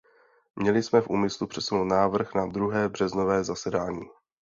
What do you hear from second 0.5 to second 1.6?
Měli jsme v úmyslu